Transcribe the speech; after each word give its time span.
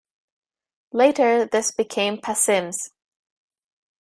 Later, 0.93 1.45
this 1.45 1.69
became 1.71 2.17
Passim's. 2.19 2.89